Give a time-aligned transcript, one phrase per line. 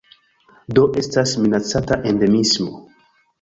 [0.77, 2.83] Do estas minacata endemismo.